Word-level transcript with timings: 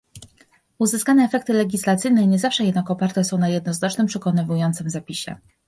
Uzyskane 0.79 1.23
efekty 1.25 1.53
legislacyjne 1.53 2.27
nie 2.27 2.39
zawsze 2.39 2.63
jednak 2.65 2.91
oparte 2.91 3.23
są 3.23 3.37
na 3.37 3.49
jednoznacznym 3.49 4.07
przekonywującym 4.07 4.89
zapisie 4.89 5.35